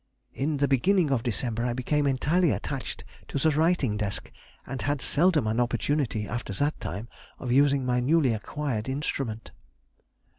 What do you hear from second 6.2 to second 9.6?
after that time of using my newly acquired instrument.